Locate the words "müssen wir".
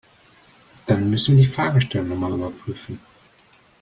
1.11-1.43